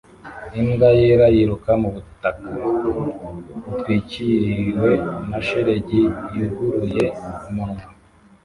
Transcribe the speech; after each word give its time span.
Imbwa 0.59 0.89
yera 0.99 1.25
yiruka 1.35 1.71
mu 1.81 1.89
butaka 1.95 2.49
butwikiriwe 3.69 4.91
na 5.29 5.39
shelegi 5.47 6.01
yuguruye 6.37 7.05
umunwa 7.47 7.83